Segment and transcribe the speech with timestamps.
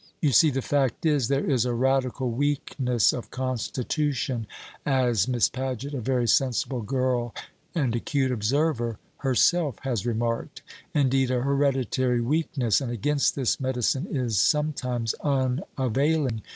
[0.19, 4.47] You see, the fact is, there is a radical weakness of constitution
[4.83, 7.35] as Miss Paget, a very sensible girl
[7.75, 10.63] and acute observer herself has remarked,
[10.95, 16.41] indeed a hereditary weakness; and against this medicine is sometimes unavailing.